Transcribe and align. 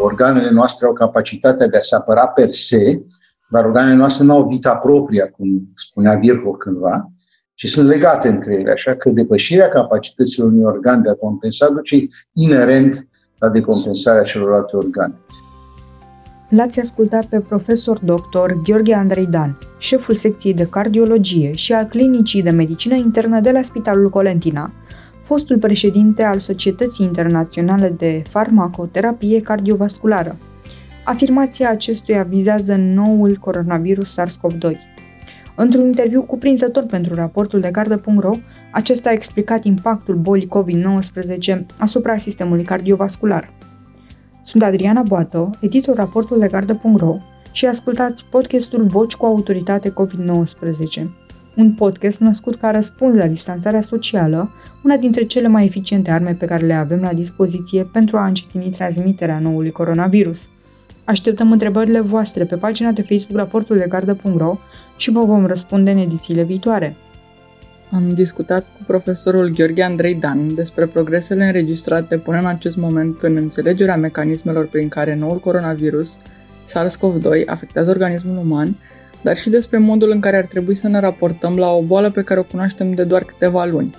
organele 0.00 0.50
noastre 0.50 0.86
au 0.86 0.92
capacitatea 0.92 1.66
de 1.66 1.76
a 1.76 1.80
se 1.80 1.94
apăra 1.94 2.26
per 2.26 2.48
se, 2.48 3.02
dar 3.50 3.64
organele 3.64 3.96
noastre 3.96 4.24
nu 4.24 4.32
au 4.32 4.48
vita 4.48 4.74
propria, 4.74 5.30
cum 5.30 5.72
spunea 5.74 6.14
Virgo 6.14 6.50
cândva, 6.50 7.10
ci 7.54 7.68
sunt 7.68 7.88
legate 7.88 8.28
între 8.28 8.54
ele, 8.54 8.70
așa 8.70 8.94
că 8.94 9.10
depășirea 9.10 9.68
capacităților 9.68 10.48
unui 10.48 10.64
organ 10.64 11.02
de 11.02 11.10
a 11.10 11.14
compensa 11.14 11.68
duce 11.68 11.96
inerent 12.32 13.08
la 13.38 13.48
decompensarea 13.48 14.22
celorlalte 14.22 14.76
organe. 14.76 15.14
L-ați 16.48 16.80
ascultat 16.80 17.24
pe 17.24 17.40
profesor 17.40 17.98
doctor 17.98 18.60
Gheorghe 18.62 18.94
Andrei 18.94 19.26
Dan, 19.26 19.58
șeful 19.78 20.14
secției 20.14 20.54
de 20.54 20.66
cardiologie 20.66 21.52
și 21.52 21.72
al 21.72 21.84
clinicii 21.84 22.42
de 22.42 22.50
medicină 22.50 22.94
internă 22.94 23.40
de 23.40 23.50
la 23.50 23.62
Spitalul 23.62 24.10
Colentina, 24.10 24.72
fostul 25.26 25.58
președinte 25.58 26.22
al 26.22 26.38
Societății 26.38 27.04
Internaționale 27.04 27.88
de 27.88 28.22
Farmacoterapie 28.28 29.40
Cardiovasculară. 29.40 30.36
Afirmația 31.04 31.70
acestuia 31.70 32.22
vizează 32.22 32.76
noul 32.76 33.36
coronavirus 33.40 34.18
SARS-CoV-2. 34.18 34.76
Într-un 35.56 35.86
interviu 35.86 36.22
cuprinzător 36.22 36.82
pentru 36.82 37.14
raportul 37.14 37.60
de 37.60 37.70
gardă.ro, 37.70 38.32
acesta 38.72 39.08
a 39.08 39.12
explicat 39.12 39.64
impactul 39.64 40.14
bolii 40.14 40.48
COVID-19 40.48 41.66
asupra 41.78 42.16
sistemului 42.16 42.64
cardiovascular. 42.64 43.52
Sunt 44.44 44.62
Adriana 44.62 45.02
Boată, 45.02 45.50
editor 45.60 45.96
raportul 45.96 46.38
de 46.38 46.46
gardă.ro 46.46 47.16
și 47.52 47.66
ascultați 47.66 48.24
podcastul 48.30 48.82
Voci 48.82 49.14
cu 49.14 49.26
autoritate 49.26 49.92
COVID-19, 49.92 51.25
un 51.56 51.72
podcast 51.72 52.20
născut 52.20 52.56
ca 52.56 52.70
răspuns 52.70 53.16
la 53.16 53.26
distanțarea 53.26 53.80
socială, 53.80 54.50
una 54.82 54.96
dintre 54.96 55.24
cele 55.24 55.48
mai 55.48 55.64
eficiente 55.64 56.10
arme 56.10 56.36
pe 56.38 56.46
care 56.46 56.66
le 56.66 56.74
avem 56.74 57.00
la 57.00 57.12
dispoziție 57.12 57.88
pentru 57.92 58.16
a 58.16 58.26
încetini 58.26 58.70
transmiterea 58.70 59.38
noului 59.38 59.70
coronavirus. 59.70 60.48
Așteptăm 61.04 61.52
întrebările 61.52 62.00
voastre 62.00 62.44
pe 62.44 62.56
pagina 62.56 62.90
de 62.90 63.02
Facebook 63.02 63.38
raportul 63.38 63.76
de 63.76 63.86
gardă.ro 63.88 64.58
și 64.96 65.10
vă 65.10 65.24
vom 65.24 65.46
răspunde 65.46 65.90
în 65.90 65.98
edițiile 65.98 66.42
viitoare. 66.42 66.96
Am 67.90 68.14
discutat 68.14 68.62
cu 68.62 68.84
profesorul 68.86 69.48
Gheorghe 69.48 69.82
Andrei 69.82 70.14
Dan 70.14 70.54
despre 70.54 70.86
progresele 70.86 71.44
înregistrate 71.44 72.18
până 72.18 72.38
în 72.38 72.46
acest 72.46 72.76
moment 72.76 73.20
în 73.20 73.36
înțelegerea 73.36 73.96
mecanismelor 73.96 74.66
prin 74.66 74.88
care 74.88 75.14
noul 75.14 75.38
coronavirus, 75.38 76.18
SARS-CoV-2, 76.64 77.46
afectează 77.46 77.90
organismul 77.90 78.36
uman, 78.36 78.76
dar 79.22 79.36
și 79.36 79.50
despre 79.50 79.78
modul 79.78 80.10
în 80.10 80.20
care 80.20 80.36
ar 80.36 80.46
trebui 80.46 80.74
să 80.74 80.88
ne 80.88 81.00
raportăm 81.00 81.56
la 81.56 81.70
o 81.70 81.82
boală 81.82 82.10
pe 82.10 82.22
care 82.22 82.40
o 82.40 82.42
cunoaștem 82.42 82.94
de 82.94 83.04
doar 83.04 83.22
câteva 83.22 83.64
luni. 83.64 83.94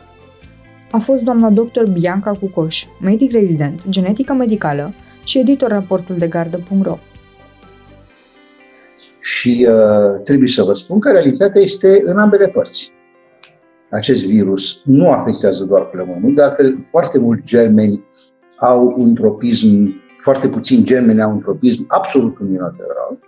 A 0.92 0.98
fost 0.98 1.22
doamna 1.22 1.50
dr. 1.50 1.84
Bianca 1.92 2.32
Cucoș, 2.32 2.86
medic 3.02 3.32
rezident, 3.32 3.82
genetică 3.90 4.34
medicală 4.34 4.94
și 5.23 5.40
editor 5.40 5.70
raportul 5.70 6.18
de 6.18 6.28
gardă.ro. 6.28 6.98
Și 9.20 9.68
uh, 9.70 10.22
trebuie 10.23 10.48
să 10.48 10.64
vă 10.64 10.73
spun 10.73 11.00
că 11.00 11.12
realitatea 11.12 11.62
este 11.62 12.02
în 12.06 12.18
ambele 12.18 12.48
părți 12.48 12.92
acest 13.90 14.26
virus 14.26 14.82
nu 14.84 15.12
afectează 15.12 15.66
doar 15.66 15.86
plămânul, 15.86 16.34
dar 16.36 16.56
foarte 16.82 17.20
mulți 17.20 17.48
germeni 17.48 18.04
au 18.60 18.94
un 18.98 19.16
tropism, 19.16 19.68
foarte 20.22 20.50
puțini 20.50 20.84
germeni 20.84 21.22
au 21.22 21.32
un 21.32 21.40
tropism 21.40 21.86
absolut 21.88 22.40
unilateral. 22.40 23.20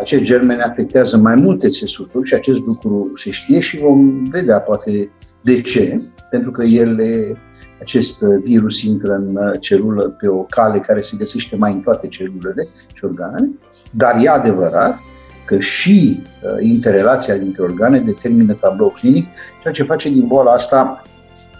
Acești 0.00 0.26
germeni 0.26 0.60
afectează 0.60 1.16
mai 1.16 1.34
multe 1.34 1.68
țesuturi 1.68 2.26
și 2.26 2.34
acest 2.34 2.60
lucru 2.60 3.10
se 3.14 3.30
știe 3.30 3.60
și 3.60 3.78
vom 3.78 4.24
vedea 4.30 4.58
poate 4.58 5.10
de 5.42 5.60
ce, 5.60 6.00
pentru 6.30 6.50
că 6.50 6.62
ele, 6.62 7.38
acest 7.80 8.22
virus 8.22 8.82
intră 8.82 9.12
în 9.12 9.38
celulă 9.60 10.08
pe 10.08 10.28
o 10.28 10.42
cale 10.42 10.78
care 10.78 11.00
se 11.00 11.16
găsește 11.18 11.56
mai 11.56 11.72
în 11.72 11.80
toate 11.80 12.08
celulele 12.08 12.68
și 12.94 13.04
organele, 13.04 13.50
dar 13.90 14.20
e 14.22 14.28
adevărat 14.28 14.98
că 15.44 15.58
și 15.58 16.22
uh, 16.22 16.54
interrelația 16.58 17.36
dintre 17.36 17.62
organe 17.62 18.00
determină 18.00 18.52
tablou 18.52 18.88
clinic, 18.88 19.26
ceea 19.62 19.74
ce 19.74 19.82
face 19.82 20.08
din 20.08 20.26
boala 20.26 20.52
asta 20.52 21.02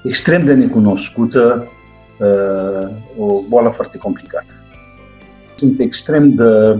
extrem 0.02 0.44
de 0.44 0.54
necunoscută 0.54 1.66
uh, 2.18 2.88
o 3.18 3.42
boală 3.48 3.70
foarte 3.70 3.98
complicată. 3.98 4.54
Sunt 5.54 5.80
extrem 5.80 6.34
de 6.34 6.78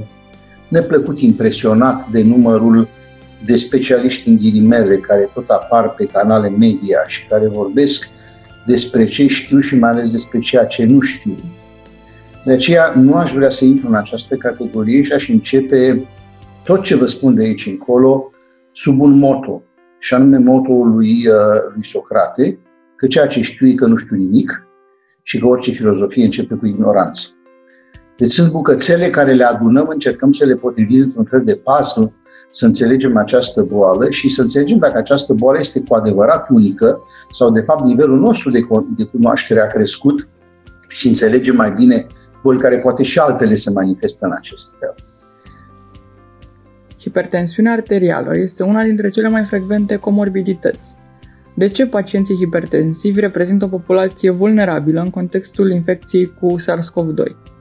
neplăcut 0.68 1.18
impresionat 1.18 2.06
de 2.06 2.22
numărul 2.22 2.88
de 3.44 3.56
specialiști 3.56 4.28
în 4.28 4.36
ghilimele 4.36 4.96
care 4.96 5.30
tot 5.34 5.48
apar 5.48 5.90
pe 5.90 6.04
canale 6.04 6.48
media 6.48 6.98
și 7.06 7.26
care 7.26 7.48
vorbesc 7.48 8.08
despre 8.66 9.06
ce 9.06 9.26
știu 9.26 9.60
și 9.60 9.78
mai 9.78 9.90
ales 9.90 10.10
despre 10.10 10.38
ceea 10.38 10.64
ce 10.64 10.84
nu 10.84 11.00
știu. 11.00 11.36
De 12.44 12.52
aceea 12.52 12.92
nu 12.96 13.14
aș 13.14 13.32
vrea 13.32 13.50
să 13.50 13.64
intru 13.64 13.88
în 13.88 13.94
această 13.94 14.36
categorie 14.36 15.02
și 15.02 15.12
aș 15.12 15.28
începe 15.28 16.08
tot 16.64 16.82
ce 16.82 16.96
vă 16.96 17.06
spun 17.06 17.34
de 17.34 17.42
aici 17.42 17.66
încolo 17.66 18.30
sub 18.72 19.00
un 19.00 19.18
moto, 19.18 19.62
și 19.98 20.14
anume 20.14 20.38
motoul 20.38 20.90
lui, 20.90 21.10
uh, 21.10 21.72
lui 21.74 21.84
Socrate, 21.84 22.58
că 22.96 23.06
ceea 23.06 23.26
ce 23.26 23.40
știu 23.40 23.66
e 23.66 23.74
că 23.74 23.86
nu 23.86 23.96
știu 23.96 24.16
nimic 24.16 24.66
și 25.22 25.38
că 25.38 25.46
orice 25.46 25.70
filozofie 25.70 26.24
începe 26.24 26.54
cu 26.54 26.66
ignoranță. 26.66 27.28
Deci 28.16 28.30
sunt 28.30 28.50
bucățele 28.50 29.10
care 29.10 29.32
le 29.32 29.44
adunăm, 29.44 29.86
încercăm 29.88 30.32
să 30.32 30.44
le 30.44 30.54
potrivim 30.54 31.00
într-un 31.00 31.24
fel 31.24 31.44
de 31.44 31.60
puzzle, 31.64 32.12
să 32.50 32.66
înțelegem 32.66 33.16
această 33.16 33.62
boală 33.62 34.10
și 34.10 34.28
să 34.28 34.40
înțelegem 34.40 34.78
dacă 34.78 34.98
această 34.98 35.32
boală 35.32 35.58
este 35.58 35.82
cu 35.88 35.94
adevărat 35.94 36.46
unică 36.50 37.02
sau, 37.30 37.50
de 37.50 37.60
fapt, 37.60 37.84
nivelul 37.84 38.18
nostru 38.18 38.50
de, 38.50 38.60
de 38.96 39.04
cunoaștere 39.04 39.60
a 39.60 39.66
crescut 39.66 40.28
și 40.88 41.08
înțelegem 41.08 41.56
mai 41.56 41.72
bine 41.72 42.06
boli 42.42 42.58
care 42.58 42.78
poate 42.78 43.02
și 43.02 43.18
altele 43.18 43.54
se 43.54 43.70
manifestă 43.70 44.26
în 44.26 44.32
acest 44.32 44.76
fel. 44.78 44.94
Hipertensiunea 47.00 47.72
arterială 47.72 48.36
este 48.36 48.62
una 48.62 48.82
dintre 48.82 49.08
cele 49.08 49.28
mai 49.28 49.44
frecvente 49.44 49.96
comorbidități. 49.96 50.94
De 51.54 51.68
ce 51.68 51.86
pacienții 51.86 52.34
hipertensivi 52.34 53.20
reprezintă 53.20 53.64
o 53.64 53.68
populație 53.68 54.30
vulnerabilă 54.30 55.00
în 55.00 55.10
contextul 55.10 55.70
infecției 55.70 56.34
cu 56.40 56.56
SARS-CoV-2? 56.58 57.55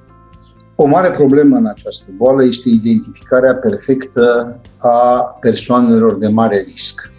O 0.75 0.85
mare 0.85 1.09
problemă 1.09 1.57
în 1.57 1.65
această 1.65 2.05
boală 2.17 2.43
este 2.43 2.69
identificarea 2.69 3.55
perfectă 3.55 4.55
a 4.77 4.97
persoanelor 5.39 6.17
de 6.17 6.27
mare 6.27 6.57
risc. 6.57 7.11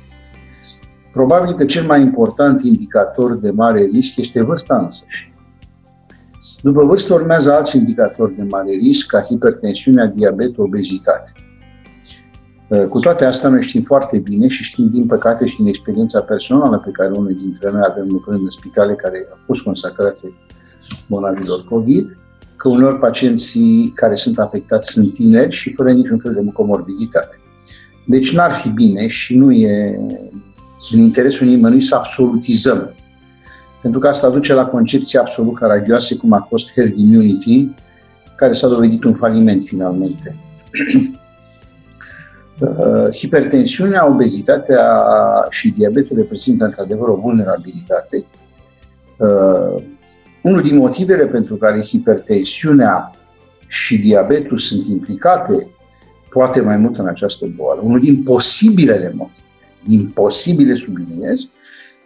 Probabil 1.12 1.54
că 1.54 1.64
cel 1.64 1.86
mai 1.86 2.00
important 2.00 2.62
indicator 2.62 3.34
de 3.34 3.50
mare 3.50 3.82
risc 3.82 4.16
este 4.16 4.42
vârsta 4.42 4.76
însăși. 4.76 5.34
După 6.62 6.84
vârstă 6.84 7.14
urmează 7.14 7.52
alți 7.52 7.76
indicatori 7.76 8.36
de 8.36 8.42
mare 8.42 8.70
risc, 8.70 9.06
ca 9.06 9.20
hipertensiunea, 9.20 10.06
diabet, 10.06 10.58
obezitate. 10.58 11.32
Uh, 12.68 12.84
cu 12.84 12.98
toate 12.98 13.24
astea, 13.24 13.48
noi 13.48 13.62
știm 13.62 13.82
foarte 13.82 14.18
bine 14.18 14.48
și 14.48 14.62
știm, 14.62 14.88
din 14.90 15.06
păcate, 15.06 15.46
și 15.46 15.56
din 15.56 15.66
experiența 15.66 16.20
personală 16.20 16.78
pe 16.84 16.90
care 16.90 17.12
unul 17.12 17.36
dintre 17.42 17.70
noi 17.70 17.82
avem 17.90 18.06
lucrând 18.08 18.40
în 18.40 18.50
spitale 18.50 18.94
care 18.94 19.26
au 19.30 19.38
fost 19.46 19.62
consacrate 19.62 20.32
bolnavilor 21.08 21.64
COVID, 21.64 22.18
că 22.66 22.72
uneori 22.72 22.98
pacienții 22.98 23.92
care 23.94 24.14
sunt 24.14 24.38
afectați 24.38 24.92
sunt 24.92 25.12
tineri 25.12 25.52
și 25.52 25.74
fără 25.74 25.92
niciun 25.92 26.18
fel 26.18 26.32
de 26.32 26.50
comorbiditate. 26.52 27.36
Deci 28.04 28.34
n-ar 28.34 28.52
fi 28.52 28.68
bine 28.68 29.06
și 29.06 29.36
nu 29.36 29.52
e 29.52 30.00
în 30.92 30.98
interesul 30.98 31.46
nimănui 31.46 31.80
să 31.80 31.94
absolutizăm. 31.94 32.94
Pentru 33.82 34.00
că 34.00 34.08
asta 34.08 34.30
duce 34.30 34.54
la 34.54 34.64
concepții 34.64 35.18
absolut 35.18 35.54
caragioase, 35.54 36.16
cum 36.16 36.32
a 36.32 36.46
fost 36.48 36.72
herd 36.72 36.96
immunity, 36.96 37.68
care 38.36 38.52
s-a 38.52 38.68
dovedit 38.68 39.04
un 39.04 39.14
faliment 39.14 39.66
finalmente. 39.66 40.36
Uh, 42.60 43.08
hipertensiunea, 43.12 44.08
obezitatea 44.08 45.02
și 45.48 45.68
diabetul 45.70 46.16
reprezintă 46.16 46.64
într-adevăr 46.64 47.08
o 47.08 47.16
vulnerabilitate. 47.16 48.24
Uh, 50.46 50.52
unul 50.52 50.62
din 50.62 50.76
motivele 50.76 51.26
pentru 51.26 51.56
care 51.56 51.80
hipertensiunea 51.80 53.10
și 53.66 53.98
diabetul 53.98 54.58
sunt 54.58 54.84
implicate 54.84 55.70
poate 56.30 56.60
mai 56.60 56.76
mult 56.76 56.98
în 56.98 57.06
această 57.06 57.46
boală, 57.56 57.80
unul 57.84 58.00
din 58.00 58.22
posibilele 58.22 59.12
motive, 59.16 59.40
din 59.84 60.08
posibile 60.08 60.74
subliniez, 60.74 61.40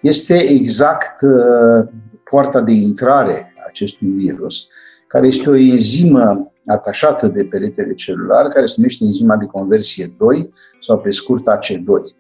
este 0.00 0.34
exact 0.34 1.22
uh, 1.22 1.88
poarta 2.31 2.60
de 2.60 2.72
intrare 2.72 3.52
a 3.56 3.64
acestui 3.69 4.08
virus, 4.08 4.66
care 5.06 5.26
este 5.26 5.50
o 5.50 5.56
enzimă 5.56 6.52
atașată 6.66 7.26
de 7.26 7.44
peretele 7.44 7.94
celular, 7.94 8.46
care 8.46 8.66
se 8.66 8.75
numește 8.76 9.04
enzima 9.04 9.37
de 9.37 9.46
conversie 9.46 10.14
2 10.19 10.50
sau 10.81 10.98
pe 10.98 11.10
scurt 11.10 11.44
AC2. 11.50 12.16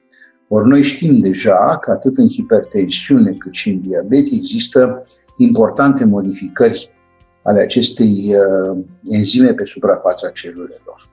Ori 0.48 0.68
noi 0.68 0.82
știm 0.82 1.20
deja 1.20 1.78
că 1.80 1.90
atât 1.90 2.16
în 2.16 2.28
hipertensiune 2.28 3.32
cât 3.32 3.54
și 3.54 3.70
în 3.70 3.80
diabet 3.80 4.26
există 4.32 5.06
importante 5.42 6.04
modificări 6.04 6.90
ale 7.42 7.60
acestei 7.60 8.34
uh, 8.34 8.78
enzime 9.08 9.52
pe 9.52 9.64
suprafața 9.64 10.28
celulelor. 10.28 11.08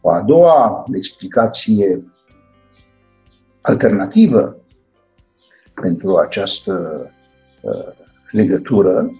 O 0.00 0.10
a 0.10 0.22
doua 0.22 0.84
explicație 0.94 2.04
alternativă 3.60 4.56
pentru 5.74 6.16
această 6.16 7.04
uh, 7.60 7.94
legătură, 8.30 9.10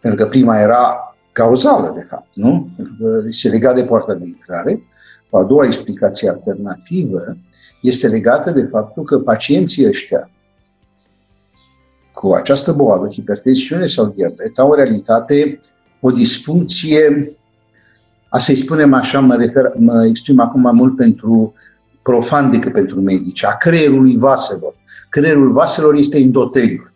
pentru 0.00 0.24
că 0.24 0.28
prima 0.30 0.60
era 0.60 1.16
cauzală, 1.32 1.92
de 1.94 2.06
fapt, 2.10 2.28
nu? 2.34 2.68
Se 3.30 3.48
legat 3.48 3.74
de 3.74 3.84
poarta 3.84 4.14
de 4.14 4.26
intrare. 4.26 4.82
O 5.30 5.38
a 5.38 5.44
doua 5.44 5.64
explicație 5.64 6.28
alternativă 6.28 7.36
este 7.82 8.08
legată 8.08 8.50
de 8.50 8.62
faptul 8.70 9.04
că 9.04 9.18
pacienții 9.18 9.86
ăștia 9.86 10.30
cu 12.12 12.32
această 12.32 12.72
boală, 12.72 13.08
hipertensiune 13.10 13.86
sau 13.86 14.12
diabet, 14.16 14.58
au 14.58 14.70
în 14.70 14.76
realitate 14.76 15.60
o 16.00 16.10
disfuncție, 16.10 17.36
a 18.28 18.38
să-i 18.38 18.54
spunem 18.54 18.92
așa, 18.92 19.20
mă, 19.20 19.34
refer, 19.34 19.70
mă 19.78 20.04
exprim 20.08 20.40
acum 20.40 20.60
mai 20.60 20.72
mult 20.74 20.96
pentru 20.96 21.54
profan 22.02 22.50
decât 22.50 22.72
pentru 22.72 23.00
medici, 23.00 23.44
a 23.44 23.56
creierului 23.56 24.16
vaselor. 24.18 24.74
Creierul 25.08 25.52
vaselor 25.52 25.94
este 25.94 26.18
endoteliul, 26.18 26.92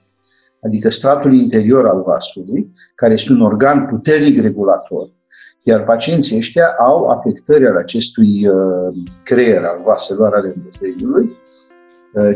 adică 0.63 0.89
stratul 0.89 1.33
interior 1.33 1.87
al 1.87 2.03
vasului, 2.07 2.73
care 2.95 3.13
este 3.13 3.33
un 3.33 3.41
organ 3.41 3.87
puternic 3.87 4.41
regulator, 4.41 5.09
iar 5.63 5.85
pacienții 5.85 6.37
ăștia 6.37 6.67
au 6.79 7.09
afectări 7.09 7.67
ale 7.67 7.79
acestui 7.79 8.49
uh, 8.49 8.95
creier 9.23 9.65
al 9.65 9.83
vaselor 9.85 10.35
ale 10.35 10.55
endoteliului, 10.57 11.25
uh, 11.25 11.46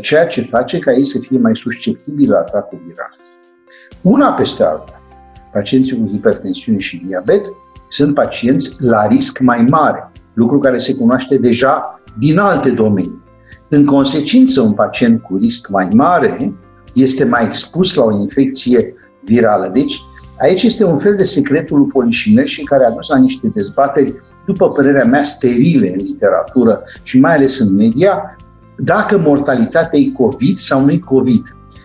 ceea 0.01 0.27
ce 0.27 0.41
face 0.41 0.79
ca 0.79 0.91
ei 0.91 1.05
să 1.05 1.19
fie 1.19 1.37
mai 1.37 1.55
susceptibili 1.55 2.27
la 2.27 2.37
atacul 2.37 2.81
viral. 2.85 3.15
Una 4.01 4.33
peste 4.33 4.63
alta, 4.63 5.01
pacienții 5.53 5.97
cu 5.97 6.07
hipertensiune 6.07 6.77
și 6.77 7.01
diabet 7.05 7.45
sunt 7.89 8.13
pacienți 8.13 8.83
la 8.83 9.07
risc 9.07 9.39
mai 9.39 9.65
mare, 9.69 10.11
lucru 10.33 10.57
care 10.57 10.77
se 10.77 10.95
cunoaște 10.95 11.37
deja 11.37 12.01
din 12.19 12.37
alte 12.37 12.69
domenii. 12.69 13.23
În 13.69 13.85
consecință, 13.85 14.61
un 14.61 14.73
pacient 14.73 15.21
cu 15.21 15.35
risc 15.35 15.69
mai 15.69 15.89
mare 15.93 16.53
este 16.93 17.23
mai 17.23 17.45
expus 17.45 17.95
la 17.95 18.03
o 18.03 18.19
infecție 18.19 18.93
virală. 19.23 19.69
Deci, 19.73 20.01
aici 20.39 20.63
este 20.63 20.85
un 20.85 20.97
fel 20.97 21.15
de 21.15 21.23
secretul 21.23 21.77
lui 21.77 21.87
Polișinel 21.87 22.45
și 22.45 22.63
care 22.63 22.85
a 22.85 22.89
dus 22.89 23.07
la 23.07 23.17
niște 23.17 23.47
dezbateri, 23.47 24.13
după 24.45 24.71
părerea 24.71 25.05
mea, 25.05 25.23
sterile 25.23 25.89
în 25.89 26.05
literatură 26.05 26.83
și 27.03 27.19
mai 27.19 27.35
ales 27.35 27.59
în 27.59 27.75
media, 27.75 28.35
dacă 28.83 29.17
mortalitatea 29.17 29.99
e 29.99 30.11
COVID 30.11 30.57
sau 30.57 30.83
nu 30.83 30.91
e 30.91 30.97
COVID. 30.97 31.41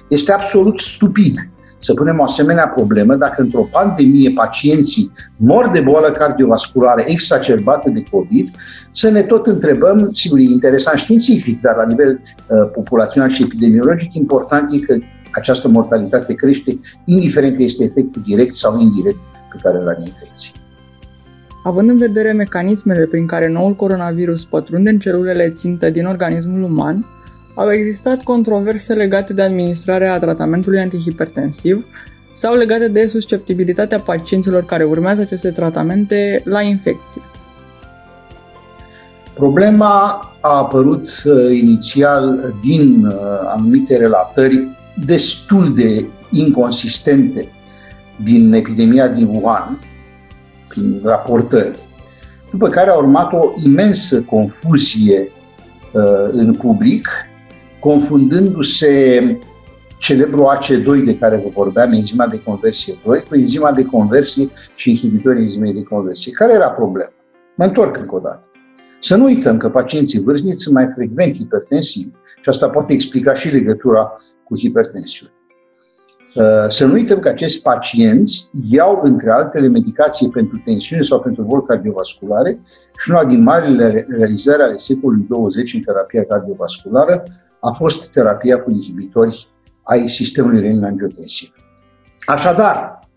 Este 0.08 0.32
absolut 0.32 0.80
stupid 0.80 1.38
să 1.78 1.94
punem 1.94 2.18
o 2.18 2.22
asemenea 2.22 2.68
problemă 2.68 3.14
dacă 3.14 3.42
într-o 3.42 3.68
pandemie 3.70 4.30
pacienții 4.30 5.12
mor 5.36 5.70
de 5.70 5.80
boală 5.80 6.10
cardiovasculară 6.10 7.02
exacerbată 7.06 7.90
de 7.90 8.02
COVID, 8.10 8.50
să 8.90 9.10
ne 9.10 9.22
tot 9.22 9.46
întrebăm, 9.46 10.10
sigur, 10.12 10.38
e 10.38 10.42
interesant 10.42 10.98
științific, 10.98 11.60
dar 11.60 11.76
la 11.76 11.86
nivel 11.86 12.20
uh, 12.20 12.70
populațional 12.72 13.28
și 13.28 13.42
epidemiologic, 13.42 14.14
important 14.14 14.70
e 14.72 14.78
că 14.78 14.96
această 15.30 15.68
mortalitate 15.68 16.34
crește, 16.34 16.78
indiferent 17.04 17.56
că 17.56 17.62
este 17.62 17.84
efectul 17.84 18.22
direct 18.24 18.54
sau 18.54 18.80
indirect 18.80 19.18
pe 19.52 19.58
care 19.62 19.78
îl 19.78 19.88
are 19.88 19.98
infecție. 20.00 20.52
Având 21.66 21.88
în 21.88 21.96
vedere 21.96 22.32
mecanismele 22.32 23.06
prin 23.06 23.26
care 23.26 23.48
noul 23.48 23.74
coronavirus 23.74 24.44
pătrunde 24.44 24.90
în 24.90 24.98
celulele 24.98 25.48
țintă 25.48 25.90
din 25.90 26.06
organismul 26.06 26.62
uman, 26.62 27.06
au 27.54 27.70
existat 27.70 28.22
controverse 28.22 28.94
legate 28.94 29.32
de 29.32 29.42
administrarea 29.42 30.18
tratamentului 30.18 30.80
antihipertensiv 30.80 31.86
sau 32.32 32.54
legate 32.54 32.88
de 32.88 33.06
susceptibilitatea 33.06 34.00
pacienților 34.00 34.64
care 34.64 34.84
urmează 34.84 35.20
aceste 35.20 35.50
tratamente 35.50 36.40
la 36.44 36.60
infecție. 36.60 37.22
Problema 39.34 39.94
a 40.40 40.58
apărut 40.58 41.08
uh, 41.24 41.58
inițial 41.58 42.54
din 42.62 43.06
uh, 43.06 43.14
anumite 43.44 43.96
relatări 43.96 44.68
destul 45.04 45.74
de 45.74 46.04
inconsistente 46.30 47.48
din 48.22 48.52
epidemia 48.52 49.08
din 49.08 49.26
Wuhan, 49.26 49.78
prin 50.76 51.00
raportări, 51.04 51.78
după 52.50 52.68
care 52.68 52.90
a 52.90 52.94
urmat 52.94 53.32
o 53.32 53.52
imensă 53.64 54.22
confuzie 54.22 55.30
uh, 55.92 56.28
în 56.30 56.54
public 56.54 57.08
confundându-se 57.80 59.36
celebrul 59.98 60.56
AC2 60.56 61.04
de 61.04 61.16
care 61.18 61.36
vă 61.36 61.48
vorbeam, 61.54 61.92
enzima 61.92 62.26
de 62.26 62.42
conversie 62.42 62.94
2, 63.04 63.22
cu 63.28 63.36
enzima 63.36 63.72
de 63.72 63.84
conversie 63.84 64.48
și 64.74 64.90
inhibitorii 64.90 65.42
enzimei 65.42 65.72
de 65.72 65.82
conversie. 65.82 66.32
Care 66.32 66.52
era 66.52 66.70
problema? 66.70 67.10
Mă 67.56 67.64
întorc 67.64 67.96
încă 67.96 68.14
o 68.14 68.18
dată. 68.18 68.50
Să 69.00 69.16
nu 69.16 69.24
uităm 69.24 69.56
că 69.56 69.68
pacienții 69.68 70.22
vârstnici 70.22 70.54
sunt 70.54 70.74
mai 70.74 70.90
frecvent 70.94 71.34
hipertensivi 71.34 72.10
și 72.42 72.48
asta 72.48 72.68
poate 72.68 72.92
explica 72.92 73.34
și 73.34 73.48
legătura 73.48 74.16
cu 74.44 74.58
hipertensiune. 74.58 75.32
Uh, 76.36 76.64
să 76.68 76.84
nu 76.84 76.92
uităm 76.92 77.18
că 77.18 77.28
acești 77.28 77.62
pacienți 77.62 78.48
iau, 78.68 78.98
între 79.02 79.32
altele, 79.32 79.68
medicație 79.68 80.28
pentru 80.32 80.60
tensiune 80.64 81.02
sau 81.02 81.20
pentru 81.20 81.42
boli 81.42 81.62
cardiovasculare 81.62 82.60
și 82.98 83.10
una 83.10 83.24
din 83.24 83.42
marile 83.42 84.06
realizări 84.08 84.62
ale 84.62 84.76
secolului 84.76 85.26
20 85.28 85.74
în 85.74 85.80
terapia 85.80 86.24
cardiovasculară 86.24 87.22
a 87.60 87.70
fost 87.70 88.10
terapia 88.10 88.58
cu 88.58 88.70
inhibitori 88.70 89.48
ai 89.82 90.08
sistemului 90.08 90.60
renin-angiotensin. 90.60 91.52
Așadar, 92.26 93.08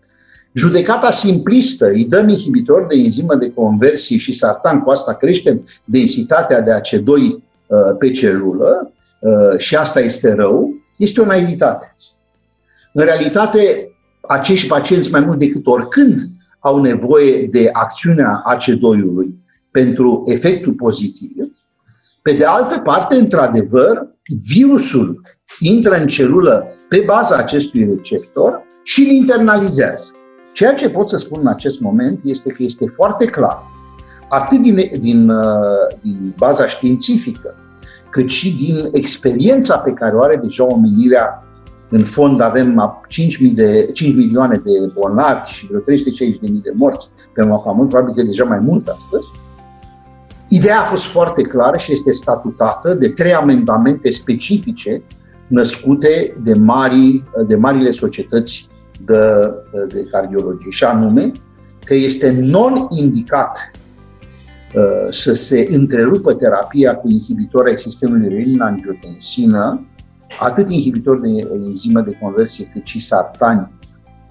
judecata 0.52 1.10
simplistă, 1.10 1.86
îi 1.86 2.04
dăm 2.04 2.28
inhibitor 2.28 2.86
de 2.86 2.96
enzimă 2.96 3.34
de 3.34 3.52
conversie 3.52 4.16
și 4.16 4.32
sartan, 4.32 4.80
cu 4.80 4.90
asta 4.90 5.14
creștem 5.14 5.64
densitatea 5.84 6.60
de 6.60 6.70
AC2 6.70 7.06
uh, 7.06 7.38
pe 7.98 8.10
celulă 8.10 8.92
uh, 9.20 9.58
și 9.58 9.76
asta 9.76 10.00
este 10.00 10.32
rău, 10.32 10.74
este 10.96 11.20
o 11.20 11.24
naivitate. 11.24 11.94
În 12.92 13.04
realitate, 13.04 13.92
acești 14.20 14.68
pacienți 14.68 15.10
mai 15.10 15.20
mult 15.20 15.38
decât 15.38 15.66
oricând 15.66 16.18
au 16.58 16.80
nevoie 16.80 17.46
de 17.46 17.68
acțiunea 17.72 18.42
AC2-ului 18.54 19.38
pentru 19.70 20.22
efectul 20.24 20.72
pozitiv. 20.72 21.30
Pe 22.22 22.32
de 22.32 22.44
altă 22.44 22.78
parte, 22.78 23.16
într-adevăr, 23.16 24.06
virusul 24.46 25.20
intră 25.58 25.94
în 25.94 26.06
celulă 26.06 26.66
pe 26.88 27.02
baza 27.06 27.36
acestui 27.36 27.84
receptor 27.84 28.62
și 28.82 29.00
îl 29.00 29.10
internalizează. 29.10 30.12
Ceea 30.52 30.74
ce 30.74 30.90
pot 30.90 31.08
să 31.08 31.16
spun 31.16 31.38
în 31.40 31.46
acest 31.46 31.80
moment 31.80 32.20
este 32.24 32.50
că 32.50 32.62
este 32.62 32.86
foarte 32.86 33.24
clar, 33.24 33.62
atât 34.28 34.60
din, 34.60 34.90
din, 35.00 35.28
uh, 35.28 35.96
din 36.02 36.34
baza 36.38 36.66
științifică, 36.66 37.54
cât 38.10 38.28
și 38.28 38.56
din 38.56 38.88
experiența 38.92 39.78
pe 39.78 39.92
care 39.92 40.16
o 40.16 40.22
are 40.22 40.36
deja 40.36 40.64
omenirea. 40.64 41.44
În 41.90 42.04
fond 42.04 42.40
avem 42.40 43.00
5, 43.08 43.40
de, 43.40 43.90
5 43.92 44.14
milioane 44.14 44.60
de 44.64 44.90
bolnavi 44.94 45.50
și 45.50 45.66
vreo 45.66 45.80
350.000 45.80 45.84
de 46.62 46.72
morți 46.74 47.10
pe 47.34 47.44
mult, 47.44 47.88
probabil 47.88 48.14
că 48.14 48.22
deja 48.22 48.44
mai 48.44 48.58
mult 48.58 48.88
astăzi. 48.88 49.26
Ideea 50.48 50.80
a 50.80 50.84
fost 50.84 51.04
foarte 51.04 51.42
clară 51.42 51.76
și 51.76 51.92
este 51.92 52.12
statutată 52.12 52.94
de 52.94 53.08
trei 53.08 53.32
amendamente 53.32 54.10
specifice 54.10 55.02
născute 55.46 56.32
de, 56.42 56.54
mari, 56.54 57.22
de 57.46 57.56
marile 57.56 57.90
societăți 57.90 58.68
de, 59.04 59.50
de 59.88 60.04
cardiologie, 60.10 60.70
și 60.70 60.84
anume 60.84 61.32
că 61.84 61.94
este 61.94 62.36
non-indicat 62.40 63.70
uh, 64.74 65.12
să 65.12 65.32
se 65.32 65.68
întrerupă 65.70 66.34
terapia 66.34 66.96
cu 66.96 67.10
inhibitor 67.10 67.66
ai 67.66 67.78
sistemului 67.78 68.28
renin-angiotensină, 68.28 69.86
atât 70.38 70.68
inhibitor 70.68 71.20
de 71.20 71.28
enzimă 71.52 72.00
de 72.00 72.18
conversie 72.20 72.70
cât 72.72 72.86
și 72.86 73.00
sartani, 73.00 73.70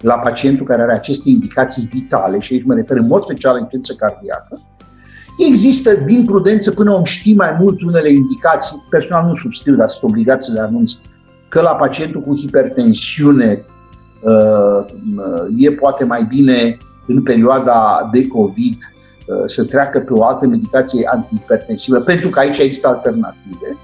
la 0.00 0.14
pacientul 0.14 0.66
care 0.66 0.82
are 0.82 0.92
aceste 0.92 1.28
indicații 1.28 1.88
vitale, 1.92 2.38
și 2.38 2.52
aici 2.52 2.64
mă 2.64 2.74
refer 2.74 2.96
în 2.96 3.06
mod 3.06 3.22
special 3.22 3.54
la 3.54 3.60
infecție 3.60 3.94
cardiacă, 3.94 4.60
Există, 5.48 5.94
din 5.94 6.24
prudență, 6.24 6.70
până 6.70 6.92
om 6.92 7.04
ști 7.04 7.34
mai 7.34 7.56
mult 7.60 7.82
unele 7.82 8.10
indicații, 8.10 8.82
personal 8.90 9.26
nu 9.26 9.34
subscriu, 9.34 9.76
dar 9.76 9.88
sunt 9.88 10.10
obligat 10.10 10.42
să 10.42 10.52
le 10.52 10.60
anunț, 10.60 10.92
că 11.48 11.60
la 11.60 11.70
pacientul 11.70 12.20
cu 12.20 12.36
hipertensiune 12.36 13.64
uh, 14.20 14.86
e 15.56 15.72
poate 15.72 16.04
mai 16.04 16.24
bine 16.28 16.76
în 17.06 17.22
perioada 17.22 18.08
de 18.12 18.26
COVID 18.26 18.76
uh, 18.76 19.42
să 19.46 19.64
treacă 19.64 20.00
pe 20.00 20.12
o 20.12 20.24
altă 20.24 20.46
medicație 20.46 21.08
antihipertensivă, 21.12 22.00
pentru 22.00 22.28
că 22.28 22.38
aici 22.38 22.58
există 22.58 22.88
alternative. 22.88 23.76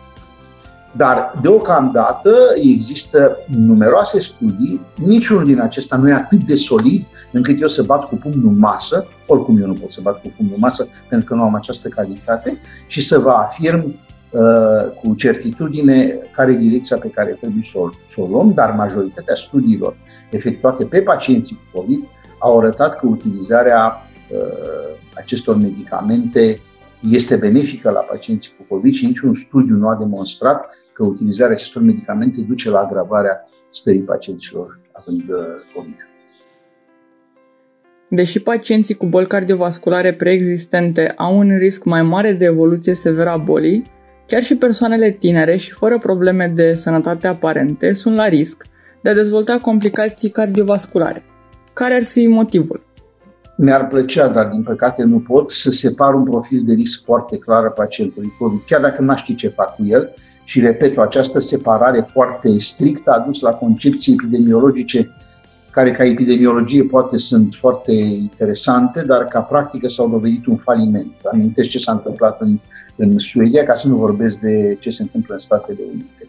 Dar 0.96 1.30
deocamdată 1.42 2.30
există 2.62 3.38
numeroase 3.46 4.20
studii, 4.20 4.80
niciunul 4.94 5.44
din 5.44 5.60
acesta 5.60 5.96
nu 5.96 6.08
e 6.08 6.12
atât 6.12 6.38
de 6.38 6.54
solid 6.54 7.06
încât 7.32 7.60
eu 7.60 7.68
să 7.68 7.82
bat 7.82 8.08
cu 8.08 8.16
pumnul 8.16 8.48
în 8.48 8.58
masă, 8.58 9.06
oricum 9.26 9.60
eu 9.60 9.66
nu 9.66 9.72
pot 9.72 9.92
să 9.92 10.00
bat 10.02 10.20
cu 10.20 10.32
pumnul 10.36 10.54
în 10.54 10.60
masă 10.60 10.88
pentru 11.08 11.28
că 11.28 11.34
nu 11.34 11.42
am 11.42 11.54
această 11.54 11.88
calitate, 11.88 12.58
și 12.86 13.02
să 13.02 13.18
vă 13.18 13.30
afirm 13.30 13.84
uh, 14.30 14.40
cu 15.02 15.14
certitudine 15.14 16.18
care 16.32 16.52
e 16.52 16.56
direcția 16.56 16.96
pe 16.96 17.08
care 17.08 17.32
trebuie 17.40 17.62
să 17.62 17.78
o, 17.78 17.90
să 18.06 18.20
o 18.20 18.26
luăm, 18.26 18.52
dar 18.54 18.70
majoritatea 18.70 19.34
studiilor 19.34 19.96
efectuate 20.30 20.84
pe 20.84 21.00
pacienții 21.00 21.56
cu 21.56 21.78
COVID 21.78 22.04
au 22.38 22.58
arătat 22.58 22.96
că 22.96 23.06
utilizarea 23.06 24.06
uh, 24.30 24.98
acestor 25.14 25.56
medicamente 25.56 26.60
este 27.00 27.36
benefică 27.36 27.90
la 27.90 28.00
pacienții 28.00 28.52
cu 28.56 28.74
COVID 28.74 28.94
și 28.94 29.06
niciun 29.06 29.34
studiu 29.34 29.76
nu 29.76 29.88
a 29.88 29.94
demonstrat 29.94 30.74
că 30.96 31.04
utilizarea 31.04 31.54
acestor 31.54 31.82
medicamente 31.82 32.40
duce 32.40 32.70
la 32.70 32.78
agravarea 32.78 33.48
stării 33.70 34.02
pacienților 34.02 34.80
având 34.92 35.20
uh, 35.20 35.36
COVID. 35.74 36.08
Deși 38.08 38.40
pacienții 38.40 38.94
cu 38.94 39.06
boli 39.06 39.26
cardiovasculare 39.26 40.14
preexistente 40.14 41.12
au 41.16 41.38
un 41.38 41.58
risc 41.58 41.84
mai 41.84 42.02
mare 42.02 42.32
de 42.32 42.44
evoluție 42.44 42.94
severă 42.94 43.30
a 43.30 43.36
bolii, 43.36 43.90
chiar 44.26 44.42
și 44.42 44.56
persoanele 44.56 45.10
tinere 45.10 45.56
și 45.56 45.72
fără 45.72 45.98
probleme 45.98 46.52
de 46.54 46.74
sănătate 46.74 47.26
aparente 47.26 47.92
sunt 47.92 48.16
la 48.16 48.28
risc 48.28 48.64
de 49.02 49.10
a 49.10 49.14
dezvolta 49.14 49.58
complicații 49.58 50.30
cardiovasculare. 50.30 51.24
Care 51.72 51.94
ar 51.94 52.04
fi 52.04 52.26
motivul? 52.26 52.84
Mi-ar 53.56 53.88
plăcea, 53.88 54.28
dar 54.28 54.46
din 54.46 54.62
păcate 54.62 55.02
nu 55.02 55.18
pot, 55.18 55.50
să 55.50 55.70
separ 55.70 56.14
un 56.14 56.24
profil 56.24 56.62
de 56.66 56.72
risc 56.72 57.04
foarte 57.04 57.38
clar 57.38 57.64
a 57.64 57.70
pacientului 57.70 58.32
COVID, 58.38 58.62
chiar 58.62 58.80
dacă 58.80 59.02
n-aș 59.02 59.20
ști 59.20 59.34
ce 59.34 59.48
fac 59.48 59.74
cu 59.74 59.82
el. 59.84 60.14
Și 60.48 60.60
repet, 60.60 60.98
această 60.98 61.38
separare 61.38 62.00
foarte 62.00 62.58
strictă 62.58 63.10
a 63.10 63.18
dus 63.18 63.40
la 63.40 63.50
concepții 63.50 64.12
epidemiologice 64.12 65.10
care 65.70 65.92
ca 65.92 66.04
epidemiologie 66.04 66.82
poate 66.82 67.18
sunt 67.18 67.54
foarte 67.60 67.92
interesante, 67.92 69.02
dar 69.02 69.24
ca 69.24 69.40
practică 69.40 69.88
s-au 69.88 70.08
dovedit 70.08 70.46
un 70.46 70.56
faliment. 70.56 71.12
Amintesc 71.32 71.68
ce 71.68 71.78
s-a 71.78 71.92
întâmplat 71.92 72.40
în, 72.40 72.58
în 72.96 73.18
Suedia, 73.18 73.64
ca 73.64 73.74
să 73.74 73.88
nu 73.88 73.96
vorbesc 73.96 74.40
de 74.40 74.76
ce 74.80 74.90
se 74.90 75.02
întâmplă 75.02 75.34
în 75.34 75.40
Statele 75.40 75.78
Unite 75.92 76.28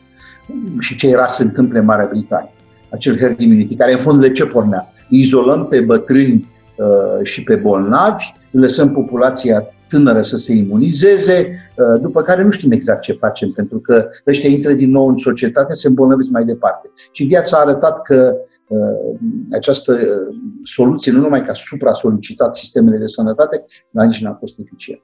și 0.79 0.95
ce 0.95 1.07
era 1.07 1.27
să 1.27 1.35
se 1.35 1.43
întâmple 1.43 1.79
în 1.79 1.85
Marea 1.85 2.07
Britanie. 2.09 2.51
Acel 2.89 3.17
herd 3.17 3.39
immunity, 3.39 3.75
care 3.75 3.93
în 3.93 3.99
fond 3.99 4.21
de 4.21 4.31
ce 4.31 4.45
pornea? 4.45 4.93
Izolăm 5.09 5.67
pe 5.67 5.81
bătrâni 5.81 6.49
uh, 6.75 7.23
și 7.23 7.43
pe 7.43 7.55
bolnavi, 7.55 8.25
lăsăm 8.59 8.91
populația 8.91 9.65
tânără 9.87 10.21
să 10.21 10.37
se 10.37 10.53
imunizeze, 10.53 11.47
uh, 11.77 12.01
după 12.01 12.21
care 12.21 12.43
nu 12.43 12.49
știm 12.49 12.71
exact 12.71 13.01
ce 13.01 13.13
facem, 13.13 13.51
pentru 13.51 13.79
că 13.79 14.09
ăștia 14.27 14.49
intră 14.49 14.73
din 14.73 14.91
nou 14.91 15.07
în 15.07 15.17
societate, 15.17 15.73
se 15.73 15.87
îmbolnăvesc 15.87 16.29
mai 16.29 16.45
departe. 16.45 16.89
Și 17.11 17.23
viața 17.23 17.57
a 17.57 17.61
arătat 17.61 18.01
că 18.01 18.35
Uh, 18.67 19.19
această 19.51 19.93
uh, 19.93 20.35
soluție 20.63 21.11
nu 21.11 21.19
numai 21.19 21.43
că 21.43 21.51
a 21.51 21.53
supra-solicitat 21.53 22.55
sistemele 22.55 22.97
de 22.97 23.05
sănătate, 23.05 23.65
dar 23.89 24.05
nici 24.05 24.21
n-a 24.21 24.33
fost 24.39 24.59
eficient. 24.59 25.01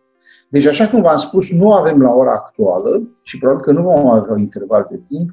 Deci, 0.50 0.65
așa 0.65 0.89
cum 0.89 1.01
v-am 1.01 1.17
spus, 1.17 1.51
nu 1.51 1.72
avem 1.72 2.01
la 2.01 2.10
ora 2.10 2.31
actuală 2.31 3.07
și 3.22 3.38
probabil 3.38 3.63
că 3.63 3.72
nu 3.72 3.81
vom 3.81 4.07
avea 4.07 4.33
un 4.33 4.39
interval 4.39 4.88
de 4.89 5.01
timp 5.07 5.29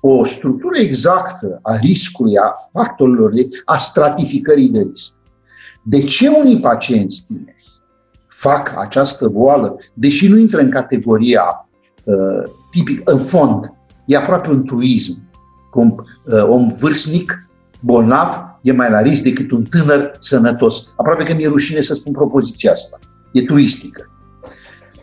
o 0.00 0.24
structură 0.24 0.78
exactă 0.78 1.58
a 1.62 1.76
riscului, 1.76 2.36
a 2.36 2.68
factorilor, 2.70 3.32
de, 3.32 3.48
a 3.64 3.76
stratificării 3.76 4.68
de 4.68 4.80
risc. 4.80 5.12
De 5.88 6.02
ce 6.02 6.28
unii 6.28 6.60
pacienți 6.60 7.24
tineri 7.26 7.54
fac 8.28 8.74
această 8.78 9.28
boală, 9.28 9.76
deși 9.94 10.28
nu 10.28 10.36
intră 10.36 10.60
în 10.60 10.70
categoria 10.70 11.68
uh, 12.04 12.52
tipic, 12.70 13.10
în 13.10 13.18
fond, 13.18 13.72
e 14.06 14.16
aproape 14.16 14.50
un 14.50 14.64
truism, 14.64 15.28
un 15.74 15.94
uh, 16.24 16.42
om 16.48 16.72
vârstnic, 16.78 17.48
bolnav, 17.80 18.44
e 18.62 18.72
mai 18.72 18.90
la 18.90 19.00
risc 19.00 19.22
decât 19.22 19.50
un 19.50 19.64
tânăr 19.64 20.16
sănătos. 20.18 20.88
Aproape 20.96 21.24
că 21.24 21.34
mi-e 21.34 21.48
rușine 21.48 21.80
să 21.80 21.94
spun 21.94 22.12
propoziția 22.12 22.72
asta. 22.72 22.98
E 23.32 23.42
turistică. 23.42 24.10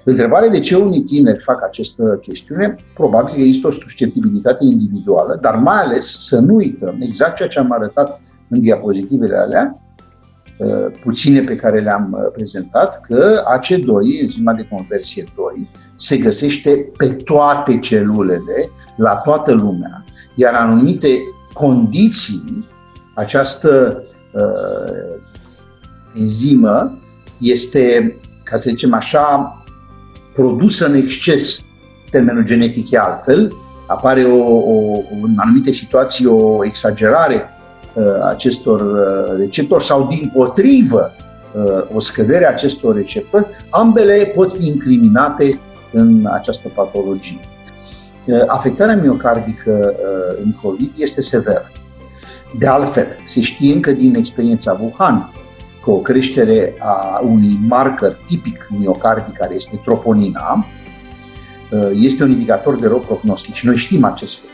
Întrebarea 0.06 0.50
de 0.50 0.60
ce 0.60 0.76
unii 0.76 1.04
tineri 1.04 1.44
fac 1.44 1.64
această 1.64 2.20
chestiune, 2.22 2.76
probabil 2.94 3.34
că 3.34 3.40
există 3.40 3.68
o 3.68 3.72
susceptibilitate 3.72 4.64
individuală, 4.64 5.38
dar 5.42 5.56
mai 5.56 5.78
ales 5.78 6.28
să 6.28 6.40
nu 6.40 6.56
uităm 6.56 6.96
exact 7.00 7.36
ceea 7.36 7.50
ce 7.50 7.60
am 7.60 7.72
arătat 7.72 8.22
în 8.50 8.62
diapozitivele 8.62 9.38
alea, 9.38 9.72
uh, 9.76 9.93
puține 11.04 11.40
pe 11.40 11.56
care 11.56 11.80
le-am 11.80 12.12
uh, 12.12 12.32
prezentat, 12.34 13.02
că 13.02 13.44
AC2, 13.58 14.20
enzima 14.22 14.54
de 14.54 14.68
conversie 14.70 15.24
2, 15.36 15.70
se 15.96 16.18
găsește 16.18 16.92
pe 16.98 17.08
toate 17.08 17.80
celulele, 17.80 18.70
la 18.96 19.16
toată 19.16 19.54
lumea, 19.54 20.04
iar 20.36 20.54
anumite 20.54 21.08
condiții, 21.54 22.68
această 23.16 24.04
uh, 24.32 25.22
enzimă 26.20 26.98
este, 27.40 28.16
ca 28.44 28.58
să 28.58 28.70
zicem 28.70 28.94
așa, 28.94 29.58
produsă 30.34 30.88
în 30.88 30.94
exces. 30.94 31.66
Termenul 32.12 32.44
genetic 32.44 32.92
e 32.92 32.98
altfel, 32.98 33.54
apare 33.88 34.24
o, 34.24 34.56
o, 34.56 35.02
în 35.22 35.36
anumite 35.38 35.72
situații 35.72 36.26
o 36.26 36.66
exagerare 36.66 37.36
uh, 37.36 37.53
acestor 38.24 38.82
uh, 38.82 39.38
receptori 39.38 39.84
sau 39.84 40.08
din 40.08 40.32
potrivă 40.34 41.12
uh, 41.54 41.96
o 41.96 42.00
scădere 42.00 42.46
a 42.46 42.50
acestor 42.50 42.96
receptori, 42.96 43.46
ambele 43.70 44.32
pot 44.36 44.52
fi 44.52 44.68
incriminate 44.68 45.50
în 45.92 46.28
această 46.32 46.68
patologie. 46.76 47.40
Uh, 48.26 48.44
afectarea 48.48 48.96
miocardică 48.96 49.94
uh, 49.94 50.44
în 50.44 50.52
COVID 50.62 50.92
este 50.98 51.22
severă. 51.22 51.72
De 52.60 52.68
altfel, 52.68 53.08
se 53.26 53.42
știe 53.42 53.74
încă 53.74 53.92
din 53.92 54.16
experiența 54.16 54.80
Wuhan 54.82 55.34
că 55.84 55.92
o 55.92 55.98
creștere 55.98 56.74
a 56.80 57.22
unui 57.24 57.60
marker 57.68 58.18
tipic 58.28 58.68
miocardic, 58.80 59.38
care 59.38 59.56
este 59.56 59.82
troponina, 59.84 60.66
uh, 61.72 61.90
este 61.94 62.24
un 62.24 62.32
indicator 62.32 62.80
de 62.80 62.88
rău 62.88 63.00
prognostic 63.00 63.54
și 63.54 63.66
noi 63.66 63.76
știm 63.76 64.04
acest 64.04 64.40
lucru. 64.42 64.52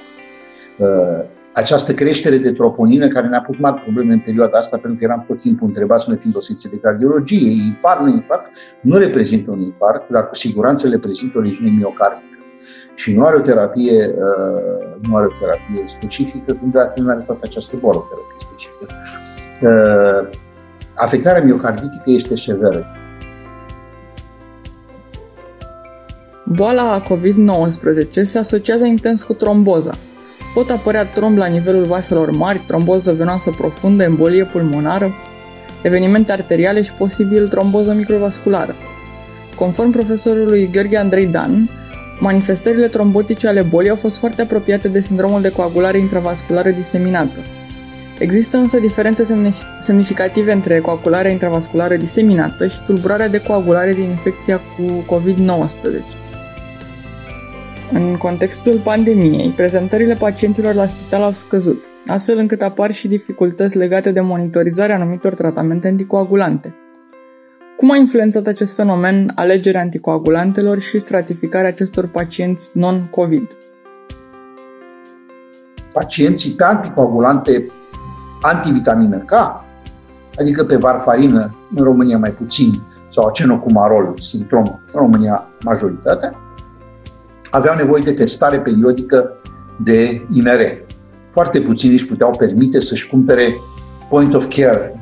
Această 1.59 1.93
creștere 1.93 2.37
de 2.37 2.51
troponină 2.51 3.07
care 3.07 3.27
ne-a 3.27 3.41
pus 3.41 3.57
mari 3.57 3.81
probleme 3.81 4.13
în 4.13 4.19
perioada 4.19 4.57
asta, 4.57 4.77
pentru 4.77 4.97
că 4.97 5.03
eram 5.03 5.25
tot 5.27 5.39
timpul 5.39 5.67
întrebați, 5.67 6.09
noi 6.09 6.17
fiind 6.17 6.35
o 6.35 6.39
secție 6.39 6.69
de 6.73 6.77
cardiologie, 6.77 7.51
infarct, 7.51 8.01
nu 8.01 8.07
infarct, 8.07 8.55
nu 8.81 8.97
reprezintă 8.97 9.51
un 9.51 9.59
infarct, 9.59 10.09
dar 10.09 10.27
cu 10.27 10.35
siguranță 10.35 10.89
reprezintă 10.89 11.37
o 11.37 11.41
leziune 11.41 11.71
miocardică 11.71 12.43
și 12.95 13.13
nu 13.13 13.25
are 13.25 13.35
o 13.35 13.39
terapie, 13.39 14.07
uh, 14.07 14.97
nu 15.07 15.15
are 15.15 15.25
o 15.25 15.37
terapie 15.39 15.87
specifică, 15.87 16.53
când 16.53 16.71
dacă 16.71 17.01
nu 17.01 17.09
are 17.09 17.23
toată 17.25 17.41
această 17.43 17.77
boală 17.79 17.97
o 17.97 18.07
terapie 18.09 18.37
specifică. 18.37 18.93
Uh, 19.61 20.37
afectarea 20.93 21.43
miocarditică 21.43 22.03
este 22.05 22.35
severă. 22.35 22.85
Boala 26.45 27.01
COVID-19 27.01 28.11
se 28.23 28.37
asociază 28.37 28.85
intens 28.85 29.23
cu 29.23 29.33
tromboza. 29.33 29.93
Pot 30.53 30.69
apărea 30.69 31.05
tromb 31.05 31.37
la 31.37 31.45
nivelul 31.45 31.83
vaselor 31.83 32.31
mari, 32.31 32.61
tromboză 32.65 33.13
venoasă 33.13 33.51
profundă, 33.51 34.03
embolie 34.03 34.45
pulmonară, 34.45 35.13
evenimente 35.81 36.31
arteriale 36.31 36.81
și 36.81 36.93
posibil 36.93 37.47
tromboză 37.47 37.93
microvasculară. 37.93 38.75
Conform 39.55 39.89
profesorului 39.91 40.69
Gheorghe 40.71 40.97
Andrei 40.97 41.25
Dan, 41.25 41.69
Manifestările 42.19 42.87
trombotice 42.87 43.47
ale 43.47 43.61
bolii 43.61 43.89
au 43.89 43.95
fost 43.95 44.17
foarte 44.17 44.41
apropiate 44.41 44.87
de 44.87 45.01
sindromul 45.01 45.41
de 45.41 45.51
coagulare 45.51 45.97
intravasculară 45.97 46.69
diseminată. 46.69 47.39
Există 48.17 48.57
însă 48.57 48.79
diferențe 48.79 49.53
semnificative 49.79 50.51
între 50.51 50.79
coagularea 50.79 51.31
intravasculară 51.31 51.95
diseminată 51.95 52.67
și 52.67 52.81
tulburarea 52.85 53.29
de 53.29 53.41
coagulare 53.41 53.93
din 53.93 54.09
infecția 54.09 54.57
cu 54.57 55.15
COVID-19. 55.15 56.28
În 57.91 58.17
contextul 58.17 58.79
pandemiei, 58.83 59.49
prezentările 59.49 60.13
pacienților 60.13 60.73
la 60.73 60.85
spital 60.85 61.21
au 61.21 61.33
scăzut, 61.33 61.83
astfel 62.07 62.37
încât 62.37 62.61
apar 62.61 62.93
și 62.93 63.07
dificultăți 63.07 63.77
legate 63.77 64.11
de 64.11 64.21
monitorizarea 64.21 64.95
anumitor 64.95 65.33
tratamente 65.33 65.87
anticoagulante– 65.87 66.75
cum 67.79 67.91
a 67.91 67.95
influențat 67.95 68.45
acest 68.45 68.75
fenomen 68.75 69.31
alegerea 69.35 69.81
anticoagulantelor 69.81 70.79
și 70.79 70.99
stratificarea 70.99 71.69
acestor 71.69 72.07
pacienți 72.07 72.69
non-COVID? 72.73 73.57
Pacienții 75.93 76.51
pe 76.51 76.63
anticoagulante 76.63 77.65
antivitamină 78.41 79.17
K, 79.17 79.31
adică 80.39 80.63
pe 80.63 80.75
varfarină, 80.75 81.55
în 81.75 81.83
România 81.83 82.17
mai 82.17 82.29
puțin, 82.29 82.81
sau 83.07 83.27
acenocumarol, 83.27 84.13
simptom, 84.17 84.63
în 84.65 84.99
România 84.99 85.47
majoritatea, 85.63 86.33
aveau 87.51 87.75
nevoie 87.75 88.01
de 88.03 88.11
testare 88.11 88.59
periodică 88.59 89.31
de 89.83 90.27
IMR. 90.33 90.87
Foarte 91.31 91.61
puțini 91.61 91.93
își 91.93 92.05
puteau 92.05 92.35
permite 92.37 92.79
să-și 92.79 93.07
cumpere 93.07 93.53
point 94.09 94.33
of 94.33 94.45
care, 94.55 94.93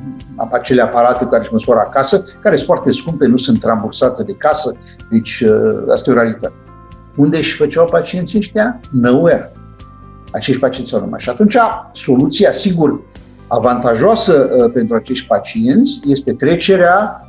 acele 0.51 0.81
aparate 0.81 1.25
care 1.25 1.41
își 1.41 1.51
măsoară 1.51 1.79
acasă, 1.79 2.23
care 2.39 2.55
sunt 2.55 2.67
foarte 2.67 2.91
scumpe, 2.91 3.25
nu 3.25 3.37
sunt 3.37 3.63
rambursate 3.63 4.23
de 4.23 4.33
casă, 4.33 4.77
deci 5.09 5.39
uh, 5.39 5.91
asta 5.91 6.09
e 6.09 6.13
o 6.13 6.15
realitate. 6.15 6.53
Unde 7.15 7.37
își 7.37 7.55
făceau 7.55 7.85
pacienții 7.85 8.37
ăștia? 8.37 8.79
Nowhere. 8.91 9.51
Acești 10.31 10.61
pacienți 10.61 10.93
au 10.93 10.99
rămas. 10.99 11.21
Și 11.21 11.29
atunci, 11.29 11.57
soluția, 11.91 12.51
sigur, 12.51 13.01
avantajoasă 13.47 14.49
uh, 14.51 14.71
pentru 14.73 14.95
acești 14.95 15.27
pacienți 15.27 15.99
este 16.05 16.33
trecerea 16.33 17.26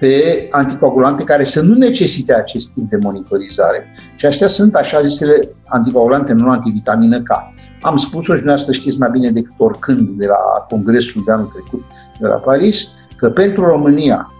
pe 0.00 0.46
anticoagulante 0.50 1.24
care 1.24 1.44
să 1.44 1.62
nu 1.62 1.74
necesite 1.74 2.34
acest 2.34 2.72
tip 2.72 2.90
de 2.90 2.96
monitorizare. 2.96 3.92
Și 4.16 4.26
astea 4.26 4.46
sunt 4.46 4.74
așa 4.74 5.02
zisele 5.02 5.48
anticoagulante 5.66 6.32
non-antivitamină 6.32 7.20
K. 7.20 7.28
Am 7.80 7.96
spus-o 7.96 8.32
și 8.32 8.38
dumneavoastră 8.38 8.72
știți 8.72 8.98
mai 8.98 9.08
bine 9.12 9.30
decât 9.30 9.54
oricând 9.56 10.08
de 10.08 10.26
la 10.26 10.66
congresul 10.68 11.22
de 11.26 11.32
anul 11.32 11.46
trecut 11.46 11.84
de 12.20 12.26
la 12.26 12.34
Paris, 12.34 12.88
că 13.16 13.30
pentru 13.30 13.64
România 13.64 14.30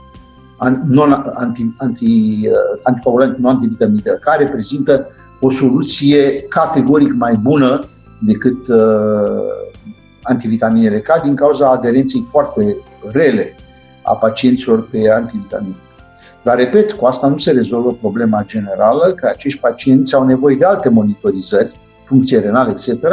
non, 0.88 1.22
anti, 1.34 1.72
anti, 1.76 2.04
uh, 2.04 2.80
anticoagulant 2.82 3.38
non-antivitamină 3.38 4.12
care 4.20 4.44
reprezintă 4.44 5.06
o 5.40 5.50
soluție 5.50 6.40
categoric 6.40 7.12
mai 7.12 7.34
bună 7.34 7.84
decât 8.20 8.68
uh, 8.68 8.76
antivitaminele 10.22 11.00
K 11.00 11.22
din 11.22 11.34
cauza 11.34 11.70
aderenței 11.70 12.26
foarte 12.30 12.76
rele 13.12 13.56
a 14.06 14.14
pacienților 14.14 14.88
pe 14.88 15.10
antivitamine. 15.10 15.76
Dar, 16.42 16.56
repet, 16.56 16.92
cu 16.92 17.04
asta 17.06 17.26
nu 17.28 17.38
se 17.38 17.52
rezolvă 17.52 17.92
problema 17.92 18.44
generală 18.46 19.12
că 19.16 19.26
acești 19.26 19.60
pacienți 19.60 20.14
au 20.14 20.26
nevoie 20.26 20.56
de 20.56 20.64
alte 20.64 20.88
monitorizări, 20.88 21.80
funcție 22.04 22.38
renală, 22.38 22.70
etc., 22.70 23.04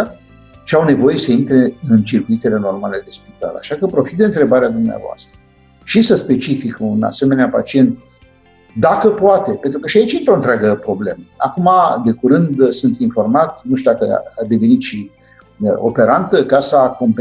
și 0.65 0.75
au 0.75 0.83
nevoie 0.83 1.17
să 1.17 1.31
intre 1.31 1.73
în 1.89 2.01
circuitele 2.03 2.57
normale 2.57 3.01
de 3.05 3.09
spital. 3.09 3.55
Așa 3.59 3.75
că 3.75 3.85
profit 3.85 4.17
de 4.17 4.25
întrebarea 4.25 4.69
dumneavoastră 4.69 5.39
și 5.83 6.01
să 6.01 6.15
specific 6.15 6.77
un 6.79 7.03
asemenea 7.03 7.49
pacient 7.49 7.97
dacă 8.79 9.09
poate, 9.09 9.51
pentru 9.51 9.79
că 9.79 9.87
și 9.87 9.97
aici 9.97 10.11
intră 10.11 10.31
o 10.31 10.35
întreagă 10.35 10.75
problemă. 10.75 11.23
Acum, 11.37 11.69
de 12.05 12.11
curând, 12.11 12.69
sunt 12.69 12.97
informat, 12.97 13.61
nu 13.63 13.75
știu 13.75 13.91
dacă 13.91 14.23
a 14.41 14.45
devenit 14.47 14.81
și 14.81 15.11
uh, 15.59 15.73
operantă, 15.75 16.45
casa 16.45 16.97
uh, 16.99 17.15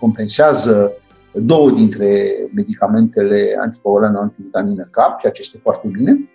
compensează 0.00 0.92
două 1.32 1.70
dintre 1.70 2.32
medicamentele 2.54 3.56
anticoagulante 3.60 4.18
antivitamină 4.18 4.82
K, 4.82 4.96
ceea 5.20 5.32
ce 5.32 5.40
este 5.40 5.58
foarte 5.62 5.88
bine. 5.88 6.30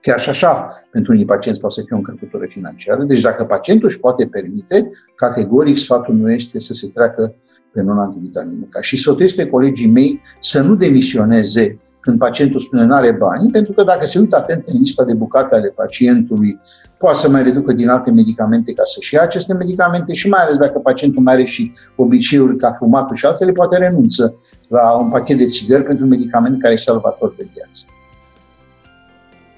Chiar 0.00 0.20
și 0.20 0.28
așa, 0.28 0.68
pentru 0.90 1.12
unii 1.12 1.24
pacienți 1.24 1.60
poate 1.60 1.74
să 1.74 1.82
fie 1.86 1.94
o 1.94 1.98
încărcătură 1.98 2.46
financiară. 2.48 3.04
Deci 3.04 3.20
dacă 3.20 3.44
pacientul 3.44 3.88
își 3.88 4.00
poate 4.00 4.26
permite, 4.26 4.90
categoric 5.14 5.76
sfatul 5.76 6.14
nu 6.14 6.32
este 6.32 6.60
să 6.60 6.74
se 6.74 6.88
treacă 6.88 7.34
pe 7.72 7.82
non-antivitamină 7.82 8.66
K. 8.70 8.80
Și 8.80 8.96
sfătuiesc 8.96 9.34
pe 9.34 9.46
colegii 9.46 9.90
mei 9.90 10.20
să 10.40 10.62
nu 10.62 10.74
demisioneze 10.74 11.78
când 12.08 12.20
pacientul 12.20 12.60
spune 12.60 12.84
nu 12.84 12.94
are 12.94 13.12
bani, 13.12 13.50
pentru 13.50 13.72
că 13.72 13.82
dacă 13.82 14.06
se 14.06 14.18
uită 14.18 14.36
atent 14.36 14.64
în 14.64 14.78
lista 14.78 15.04
de 15.04 15.14
bucate 15.14 15.54
ale 15.54 15.68
pacientului, 15.68 16.60
poate 16.98 17.18
să 17.18 17.30
mai 17.30 17.42
reducă 17.42 17.72
din 17.72 17.88
alte 17.88 18.10
medicamente 18.10 18.72
ca 18.72 18.82
să-și 18.84 19.14
ia 19.14 19.22
aceste 19.22 19.54
medicamente 19.54 20.12
și 20.12 20.28
mai 20.28 20.40
ales 20.42 20.58
dacă 20.58 20.78
pacientul 20.78 21.22
mai 21.22 21.34
are 21.34 21.44
și 21.44 21.72
obiceiuri 21.96 22.56
ca 22.56 22.76
fumatul 22.78 23.16
și 23.16 23.26
altele, 23.26 23.52
poate 23.52 23.76
renunță 23.76 24.34
la 24.68 24.92
un 24.92 25.10
pachet 25.10 25.36
de 25.36 25.44
țigări 25.44 25.84
pentru 25.84 26.04
un 26.04 26.10
medicament 26.10 26.60
care 26.60 26.72
e 26.72 26.76
salvator 26.76 27.34
de 27.36 27.46
viață. 27.54 27.84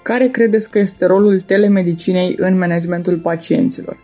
Care 0.03 0.29
credeți 0.29 0.71
că 0.71 0.79
este 0.79 1.07
rolul 1.07 1.41
telemedicinei 1.41 2.35
în 2.39 2.59
managementul 2.59 3.19
pacienților? 3.19 3.97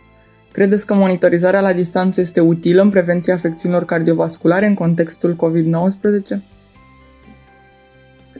Credeți 0.51 0.85
că 0.85 0.93
monitorizarea 0.93 1.61
la 1.61 1.73
distanță 1.73 2.21
este 2.21 2.39
utilă 2.39 2.81
în 2.81 2.89
prevenția 2.89 3.33
afecțiunilor 3.33 3.85
cardiovasculare 3.85 4.65
în 4.65 4.73
contextul 4.73 5.35
COVID-19? 5.35 6.56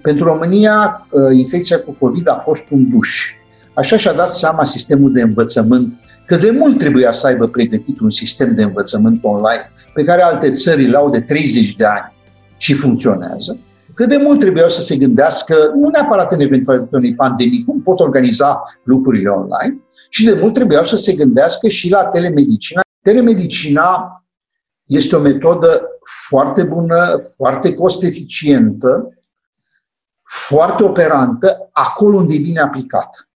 Pentru 0.02 0.24
România, 0.24 1.08
ă, 1.14 1.32
infecția 1.32 1.80
cu 1.80 1.96
COVID 2.00 2.30
a 2.30 2.40
fost 2.44 2.64
un 2.70 2.90
duș. 2.90 3.32
Așa 3.74 3.98
și-a 3.98 4.14
dat 4.14 4.30
seama 4.30 4.64
sistemul 4.64 5.14
de 5.14 5.22
învățământ 5.22 6.00
că 6.26 6.36
de 6.36 6.52
mult 6.52 6.78
trebuia 6.78 7.12
să 7.12 7.28
aibă 7.28 7.48
pregătit 7.48 8.00
un 8.00 8.10
sistem 8.10 8.56
de 8.56 8.64
învățământ 8.64 9.24
online 9.24 9.72
pe 9.94 10.04
care 10.04 10.22
alte 10.22 10.52
țări 10.52 10.86
îl 10.86 10.96
au 10.96 11.10
de 11.10 11.22
30 11.22 11.76
de 11.76 11.86
ani 11.86 12.14
și 12.58 12.74
funcționează, 12.74 13.58
că 13.94 14.06
de 14.06 14.18
mult 14.18 14.40
trebuiau 14.40 14.70
să 14.70 14.82
se 14.82 14.96
gândească, 14.96 15.56
nu 15.76 15.90
neapărat 15.90 16.32
în 16.32 16.40
eventualitatea 16.40 16.98
unei 16.98 17.16
pandemii, 17.16 17.64
cum 17.64 17.82
pot 17.82 18.00
organiza 18.00 18.64
lucrurile 18.84 19.30
online, 19.30 19.82
și 20.10 20.26
de 20.26 20.38
mult 20.42 20.54
trebuiau 20.54 20.84
să 20.84 20.96
se 20.96 21.14
gândească 21.14 21.68
și 21.68 21.90
la 21.90 22.06
telemedicina. 22.06 22.82
Telemedicina 23.02 24.24
este 24.86 25.16
o 25.16 25.20
metodă 25.20 25.88
foarte 26.28 26.64
bună, 26.64 27.20
foarte 27.36 27.74
cost-eficientă, 27.74 29.17
foarte 30.28 30.84
operantă 30.84 31.70
acolo 31.72 32.18
unde 32.18 32.34
e 32.36 32.40
bine 32.40 32.60
aplicată. 32.60 33.30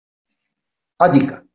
Adică, 0.97 1.47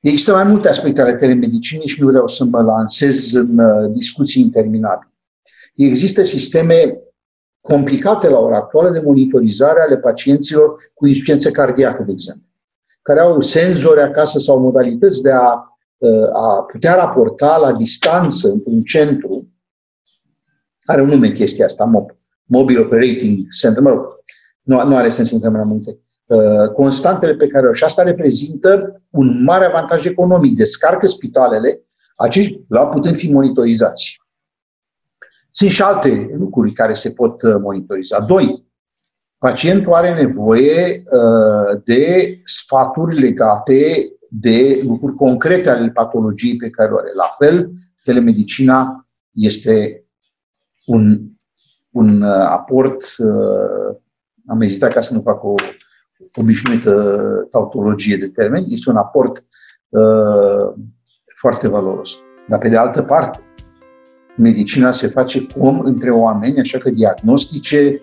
există 0.00 0.32
mai 0.32 0.44
multe 0.44 0.68
aspecte 0.68 1.00
ale 1.00 1.14
telemedicinii 1.14 1.88
și 1.88 2.02
nu 2.02 2.08
vreau 2.08 2.26
să 2.26 2.44
mă 2.44 2.62
lansez 2.62 3.32
în 3.32 3.58
uh, 3.58 3.90
discuții 3.92 4.42
interminabile. 4.42 5.12
Există 5.74 6.22
sisteme 6.22 6.98
complicate 7.60 8.28
la 8.28 8.38
ora 8.38 8.56
actuală 8.56 8.90
de 8.90 9.00
monitorizare 9.00 9.80
ale 9.80 9.98
pacienților 9.98 10.74
cu 10.94 11.06
insuficiență 11.06 11.50
cardiacă, 11.50 12.02
de 12.02 12.12
exemplu, 12.12 12.46
care 13.02 13.20
au 13.20 13.40
senzori 13.40 14.00
acasă 14.00 14.38
sau 14.38 14.60
modalități 14.60 15.22
de 15.22 15.30
a, 15.30 15.78
uh, 15.96 16.28
a 16.32 16.62
putea 16.62 16.94
raporta 16.94 17.56
la 17.56 17.72
distanță 17.72 18.48
într-un 18.48 18.82
centru, 18.82 19.46
are 20.84 21.02
un 21.02 21.08
nume 21.08 21.32
chestia 21.32 21.64
asta, 21.64 21.84
MOP, 21.84 22.17
Mobile 22.48 22.80
Operating 22.80 23.46
Center, 23.60 23.82
mă 23.82 23.88
rog, 23.88 24.06
nu, 24.62 24.84
nu 24.84 24.96
are 24.96 25.08
sens 25.08 25.28
să 25.28 25.34
intrăm 25.34 25.54
în 25.54 25.68
multe, 25.68 25.98
uh, 26.26 26.68
constantele 26.72 27.34
pe 27.34 27.46
care 27.46 27.72
și 27.72 27.84
asta 27.84 28.02
reprezintă 28.02 29.02
un 29.10 29.42
mare 29.42 29.64
avantaj 29.64 30.04
economic. 30.04 30.56
Descarcă 30.56 31.06
spitalele, 31.06 31.80
acești 32.16 32.60
la 32.68 32.86
putând 32.86 33.16
fi 33.16 33.32
monitorizați. 33.32 34.20
Sunt 35.50 35.70
și 35.70 35.82
alte 35.82 36.30
lucruri 36.38 36.72
care 36.72 36.92
se 36.92 37.10
pot 37.10 37.42
uh, 37.42 37.54
monitoriza. 37.60 38.20
Doi, 38.20 38.66
pacientul 39.38 39.92
are 39.92 40.22
nevoie 40.22 41.02
uh, 41.12 41.82
de 41.84 42.38
sfaturi 42.42 43.18
legate 43.18 44.08
de 44.30 44.80
lucruri 44.82 45.14
concrete 45.14 45.68
ale 45.68 45.90
patologiei 45.90 46.56
pe 46.56 46.70
care 46.70 46.92
o 46.92 46.98
are. 46.98 47.10
La 47.14 47.30
fel, 47.38 47.70
telemedicina 48.02 49.08
este 49.32 50.04
un 50.86 51.27
un 51.98 52.22
uh, 52.22 52.46
aport, 52.48 52.96
uh, 53.18 53.96
am 54.46 54.60
ezitat 54.60 54.92
ca 54.92 55.00
să 55.00 55.14
nu 55.14 55.20
fac 55.20 55.44
o 55.44 55.54
obișnuită 56.34 56.92
tautologie 57.50 58.16
de 58.16 58.28
termeni, 58.28 58.72
este 58.72 58.90
un 58.90 58.96
aport 58.96 59.44
uh, 59.88 60.74
foarte 61.36 61.68
valoros. 61.68 62.18
Dar 62.48 62.58
pe 62.58 62.68
de 62.68 62.76
altă 62.76 63.02
parte, 63.02 63.38
medicina 64.36 64.90
se 64.90 65.06
face 65.06 65.46
cum 65.46 65.80
între 65.80 66.10
oameni, 66.10 66.60
așa 66.60 66.78
că 66.78 66.90
diagnostice, 66.90 68.00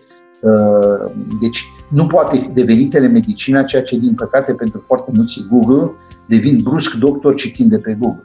deci 1.41 1.63
nu 1.89 2.07
poate 2.07 2.51
deveni 2.53 2.87
telemedicina 2.87 3.63
ceea 3.63 3.81
ce, 3.81 3.97
din 3.97 4.13
păcate, 4.13 4.53
pentru 4.53 4.83
foarte 4.87 5.11
mulți 5.13 5.45
Google, 5.49 5.91
devin 6.27 6.61
brusc 6.63 6.93
doctor 6.93 7.35
citind 7.35 7.69
de 7.69 7.77
pe 7.77 7.97
Google. 7.99 8.23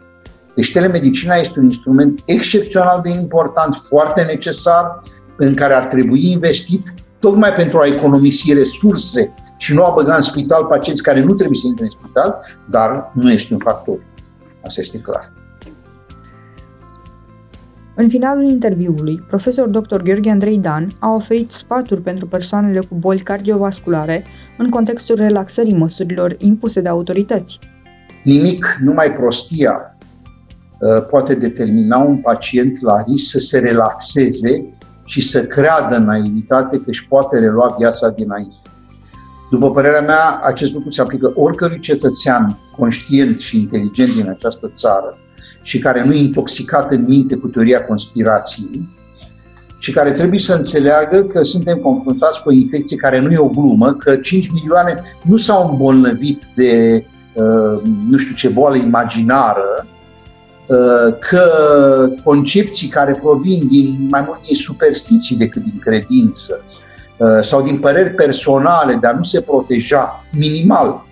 Deci 0.54 0.72
telemedicina 0.72 1.34
este 1.34 1.58
un 1.58 1.64
instrument 1.64 2.22
excepțional 2.26 3.00
de 3.02 3.10
important, 3.10 3.74
foarte 3.74 4.22
necesar, 4.22 5.02
în 5.42 5.54
care 5.54 5.74
ar 5.74 5.86
trebui 5.86 6.30
investit 6.30 6.94
tocmai 7.18 7.52
pentru 7.52 7.78
a 7.78 7.86
economisi 7.86 8.52
resurse 8.52 9.34
și 9.56 9.74
nu 9.74 9.84
a 9.84 9.92
băga 9.96 10.14
în 10.14 10.20
spital 10.20 10.64
pacienți 10.64 11.02
care 11.02 11.24
nu 11.24 11.34
trebuie 11.34 11.58
să 11.58 11.66
intre 11.66 11.84
în 11.84 11.90
spital, 11.90 12.40
dar 12.70 13.10
nu 13.14 13.30
este 13.30 13.52
un 13.52 13.60
factor. 13.62 13.98
Asta 14.64 14.80
este 14.80 14.98
clar. 14.98 15.32
În 17.94 18.08
finalul 18.08 18.50
interviului, 18.50 19.24
profesor 19.28 19.68
dr. 19.68 20.02
Gheorghe 20.02 20.30
Andrei 20.30 20.58
Dan 20.58 20.90
a 20.98 21.14
oferit 21.14 21.50
sfaturi 21.50 22.00
pentru 22.00 22.26
persoanele 22.26 22.78
cu 22.78 22.94
boli 22.94 23.20
cardiovasculare 23.20 24.24
în 24.58 24.70
contextul 24.70 25.16
relaxării 25.16 25.76
măsurilor 25.76 26.36
impuse 26.38 26.80
de 26.80 26.88
autorități. 26.88 27.58
Nimic, 28.24 28.76
numai 28.82 29.12
prostia, 29.12 29.96
uh, 30.80 31.06
poate 31.10 31.34
determina 31.34 31.98
un 31.98 32.16
pacient 32.16 32.80
la 32.80 33.04
risc 33.06 33.30
să 33.30 33.38
se 33.38 33.58
relaxeze 33.58 34.64
și 35.10 35.20
să 35.20 35.40
creadă 35.42 35.96
în 35.96 36.04
naivitate 36.04 36.76
că 36.76 36.84
își 36.86 37.06
poate 37.08 37.38
relua 37.38 37.74
viața 37.78 38.08
dinainte. 38.08 38.56
După 39.50 39.70
părerea 39.70 40.00
mea, 40.00 40.40
acest 40.42 40.72
lucru 40.72 40.90
se 40.90 41.00
aplică 41.00 41.32
oricărui 41.34 41.80
cetățean 41.80 42.58
conștient 42.76 43.38
și 43.38 43.58
inteligent 43.58 44.14
din 44.14 44.28
această 44.28 44.70
țară 44.74 45.18
și 45.62 45.78
care 45.78 46.04
nu 46.04 46.12
e 46.12 46.22
intoxicat 46.22 46.90
în 46.90 47.04
minte 47.08 47.36
cu 47.36 47.48
teoria 47.48 47.84
conspirației 47.84 48.88
și 49.78 49.92
care 49.92 50.12
trebuie 50.12 50.38
să 50.38 50.54
înțeleagă 50.54 51.22
că 51.22 51.42
suntem 51.42 51.78
confruntați 51.78 52.42
cu 52.42 52.48
o 52.48 52.52
infecție 52.52 52.96
care 52.96 53.20
nu 53.20 53.30
e 53.30 53.38
o 53.38 53.48
glumă, 53.48 53.92
că 53.92 54.16
5 54.16 54.50
milioane 54.52 55.02
nu 55.22 55.36
s-au 55.36 55.70
îmbolnăvit 55.70 56.44
de 56.54 57.04
uh, 57.34 57.82
nu 58.08 58.16
știu 58.16 58.34
ce 58.34 58.48
boală 58.48 58.76
imaginară, 58.76 59.84
Uh, 59.84 59.89
că 61.18 61.42
concepții 62.24 62.88
care 62.88 63.18
provin 63.22 63.68
din 63.68 64.06
mai 64.10 64.24
mult 64.26 64.46
din 64.46 64.54
superstiții 64.54 65.36
decât 65.36 65.62
din 65.62 65.78
credință 65.84 66.64
uh, 67.16 67.38
sau 67.40 67.62
din 67.62 67.78
păreri 67.78 68.10
personale 68.10 68.94
de 68.94 69.06
a 69.06 69.12
nu 69.12 69.22
se 69.22 69.40
proteja 69.40 70.24
minimal, 70.32 71.06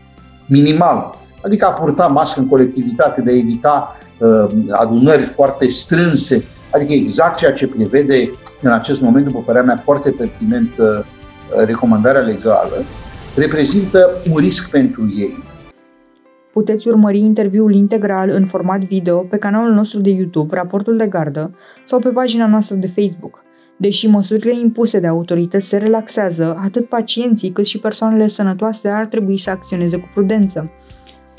minimal, 0.47 1.14
adică 1.44 1.66
a 1.66 1.71
purta 1.71 2.07
mască 2.07 2.40
în 2.40 2.49
colectivitate, 2.49 3.23
de 3.23 3.31
a 3.31 3.37
evita 3.37 3.97
uh, 4.18 4.51
adunări 4.71 5.23
foarte 5.23 5.68
strânse, 5.68 6.44
adică 6.71 6.92
exact 6.92 7.37
ceea 7.37 7.53
ce 7.53 7.66
prevede 7.66 8.31
în 8.62 8.73
acest 8.73 9.01
moment, 9.01 9.25
după 9.25 9.38
părerea 9.38 9.66
mea, 9.66 9.77
foarte 9.77 10.11
pertinent 10.11 10.75
recomandarea 11.64 12.21
legală, 12.21 12.85
reprezintă 13.35 14.11
un 14.31 14.37
risc 14.37 14.71
pentru 14.71 15.12
ei 15.16 15.44
puteți 16.59 16.88
urmări 16.88 17.18
interviul 17.18 17.75
integral 17.75 18.29
în 18.31 18.44
format 18.44 18.85
video 18.85 19.18
pe 19.18 19.37
canalul 19.37 19.75
nostru 19.75 20.01
de 20.01 20.11
YouTube, 20.11 20.55
Raportul 20.55 20.97
de 20.97 21.07
Gardă, 21.07 21.55
sau 21.85 21.99
pe 21.99 22.09
pagina 22.09 22.47
noastră 22.47 22.77
de 22.77 22.87
Facebook. 22.87 23.42
Deși 23.77 24.07
măsurile 24.07 24.59
impuse 24.61 25.01
de 25.01 25.07
autorități 25.07 25.68
se 25.68 25.77
relaxează, 25.77 26.59
atât 26.62 26.88
pacienții 26.88 27.51
cât 27.51 27.66
și 27.66 27.79
persoanele 27.79 28.29
sănătoase 28.29 28.88
ar 28.88 29.07
trebui 29.07 29.37
să 29.37 29.51
acționeze 29.51 29.97
cu 29.97 30.09
prudență. 30.14 30.73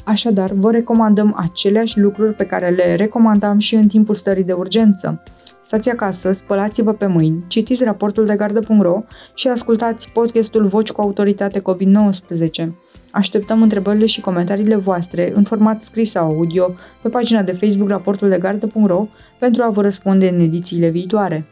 Așadar, 0.05 0.51
vă 0.51 0.71
recomandăm 0.71 1.35
aceleași 1.37 1.99
lucruri 1.99 2.33
pe 2.33 2.45
care 2.45 2.69
le 2.69 2.95
recomandam 2.95 3.57
și 3.57 3.75
în 3.75 3.87
timpul 3.87 4.15
stării 4.15 4.43
de 4.43 4.53
urgență. 4.53 5.23
Stați 5.63 5.89
acasă, 5.89 6.31
spălați-vă 6.31 6.93
pe 6.93 7.05
mâini, 7.05 7.43
citiți 7.47 7.83
raportul 7.83 8.25
de 8.25 8.35
gardă.ro 8.35 9.03
și 9.33 9.47
ascultați 9.47 10.09
podcastul 10.09 10.65
Voci 10.65 10.91
cu 10.91 11.01
autoritate 11.01 11.61
COVID-19. 11.61 12.88
Așteptăm 13.11 13.61
întrebările 13.61 14.05
și 14.05 14.21
comentariile 14.21 14.75
voastre 14.75 15.31
în 15.35 15.43
format 15.43 15.81
scris 15.81 16.09
sau 16.09 16.25
audio 16.25 16.75
pe 17.01 17.09
pagina 17.09 17.41
de 17.41 17.51
Facebook 17.51 17.89
raportul 17.89 18.29
de 18.29 18.37
gardă.ro 18.37 19.07
pentru 19.39 19.63
a 19.63 19.69
vă 19.69 19.81
răspunde 19.81 20.29
în 20.29 20.39
edițiile 20.39 20.89
viitoare. 20.89 21.47